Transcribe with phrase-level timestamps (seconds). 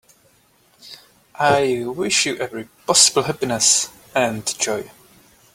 [1.35, 4.89] I wish you every possible happiness and joy.